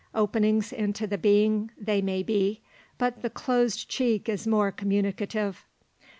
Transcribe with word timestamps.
Openings 0.15 0.73
into 0.73 1.05
the 1.05 1.19
being 1.19 1.69
they 1.77 2.01
may 2.01 2.23
be, 2.23 2.63
but 2.97 3.21
the 3.21 3.29
closed 3.29 3.87
cheek 3.87 4.27
is 4.27 4.47
more 4.47 4.71
communicative. 4.71 5.63